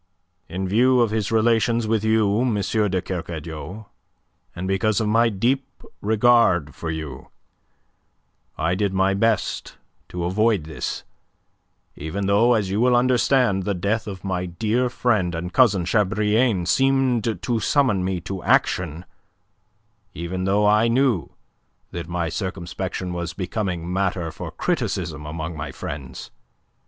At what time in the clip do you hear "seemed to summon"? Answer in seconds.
16.65-18.03